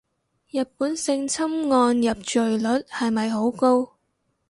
[0.49, 3.97] 日本性侵案入罪率係咪好高